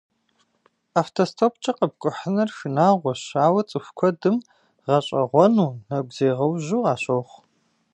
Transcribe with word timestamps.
Автостопкӏэ 1.01 1.71
къэпкӏухьыныр 1.77 2.49
шынагъуэщ, 2.57 3.23
ауэ 3.45 3.61
цӏыху 3.69 3.93
куэдым 3.97 4.37
гъэщӏэгъуэну, 4.85 5.71
нэгузегъэужьу 5.87 6.83
къащохъу. 6.83 7.41